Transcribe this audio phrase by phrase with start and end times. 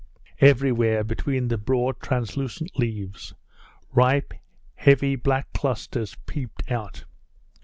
[0.39, 3.35] Everywhere between the broad translucent leaves,
[3.91, 4.33] ripe,
[4.73, 7.05] heavy, black clusters peeped out.